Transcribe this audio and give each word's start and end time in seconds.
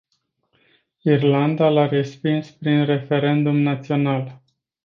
Irlanda 1.15 1.67
l-a 1.75 1.85
respins 1.93 2.47
prin 2.63 2.81
referendum 2.91 3.57
național. 3.71 4.23